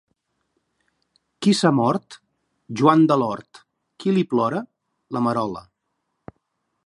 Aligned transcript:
Qui 1.45 1.53
s’ha 1.57 1.71
mort? 1.79 2.17
Joan 2.81 3.05
de 3.11 3.19
l’hort. 3.23 3.61
Qui 4.03 4.15
li 4.17 4.23
plora? 4.33 4.65
La 5.17 5.25
Marola. 5.27 5.63